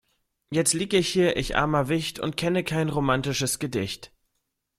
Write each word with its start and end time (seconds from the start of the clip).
Jetzt 0.49 0.73
lieg 0.73 0.95
ich 0.95 1.09
hier 1.09 1.37
ich 1.37 1.55
armer 1.57 1.87
Wicht 1.87 2.17
und 2.19 2.35
kenne 2.35 2.63
kein 2.63 2.89
romatisches 2.89 3.59
Gedicht. 3.59 4.11